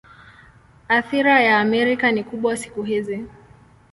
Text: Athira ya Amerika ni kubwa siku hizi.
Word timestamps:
Athira 0.87 1.35
ya 1.41 1.59
Amerika 1.59 2.11
ni 2.11 2.23
kubwa 2.23 2.57
siku 2.57 2.83
hizi. 2.83 3.25